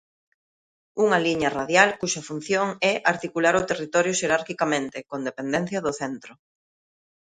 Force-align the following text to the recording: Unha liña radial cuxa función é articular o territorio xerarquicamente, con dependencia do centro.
Unha 1.03 1.19
liña 1.25 1.53
radial 1.59 1.89
cuxa 1.99 2.25
función 2.29 2.67
é 2.91 2.93
articular 3.13 3.55
o 3.57 3.67
territorio 3.69 4.17
xerarquicamente, 4.19 4.97
con 5.09 5.19
dependencia 5.29 5.83
do 5.85 5.91
centro. 6.01 6.31